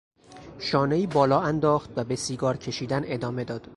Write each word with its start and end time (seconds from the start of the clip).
شانهای 0.59 1.07
بالا 1.07 1.41
انداخت 1.41 1.89
و 1.95 2.03
به 2.03 2.15
سیگار 2.15 2.57
کشیدن 2.57 3.01
ادامه 3.05 3.43
داد. 3.43 3.67